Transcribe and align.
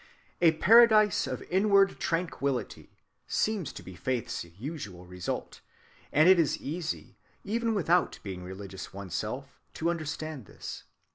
"A 0.41 0.53
paradise 0.53 1.27
of 1.27 1.43
inward 1.43 1.99
tranquillity" 1.99 2.97
seems 3.27 3.71
to 3.73 3.83
be 3.83 3.95
faith's 3.95 4.43
usual 4.43 5.05
result; 5.05 5.61
and 6.11 6.27
it 6.27 6.39
is 6.39 6.57
easy, 6.59 7.19
even 7.43 7.75
without 7.75 8.17
being 8.23 8.41
religious 8.41 8.93
one's 8.95 9.13
self, 9.13 9.59
to 9.75 9.91
understand 9.91 10.47
this. 10.47 10.85